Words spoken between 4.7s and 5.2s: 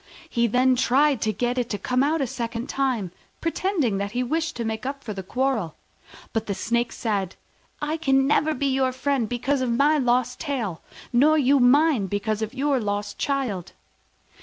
up